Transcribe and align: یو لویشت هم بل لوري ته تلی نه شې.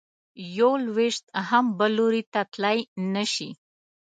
یو 0.57 0.71
لویشت 0.85 1.23
هم 1.49 1.65
بل 1.77 1.91
لوري 1.97 2.23
ته 2.33 2.41
تلی 2.53 2.77
نه 3.13 3.23
شې. 3.33 3.49